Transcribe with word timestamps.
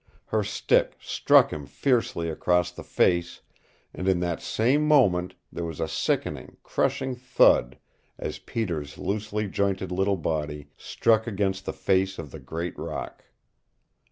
Her 0.25 0.43
stick 0.43 0.97
struck 0.99 1.53
him 1.53 1.67
fiercely 1.67 2.27
across 2.27 2.71
the 2.71 2.83
face, 2.83 3.41
and 3.93 4.07
in 4.07 4.19
that 4.21 4.41
same 4.41 4.87
moment 4.87 5.35
there 5.53 5.63
was 5.63 5.79
a 5.79 5.87
sickening, 5.87 6.57
crushing 6.63 7.13
thud 7.13 7.77
as 8.17 8.39
Peter's 8.39 8.97
loosely 8.97 9.47
jointed 9.47 9.91
little 9.91 10.17
body 10.17 10.69
struck 10.75 11.27
against 11.27 11.65
the 11.65 11.71
face 11.73 12.17
of 12.17 12.31
the 12.31 12.39
great 12.39 12.75
rock. 12.79 13.25